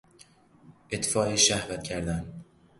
[0.89, 2.43] اطفای شهوت کردن